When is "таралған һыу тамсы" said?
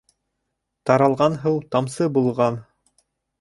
0.89-2.09